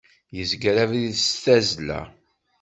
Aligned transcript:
Yezger 0.35 0.75
abrid 0.83 1.15
s 1.27 1.29
tazzla. 1.43 2.01